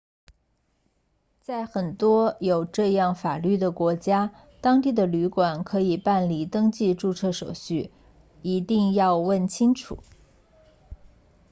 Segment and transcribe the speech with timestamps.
[1.41, 7.91] 在很多有这样法律的国家当地的旅馆可以办理登记注册手续
[8.41, 10.01] 一定要问清楚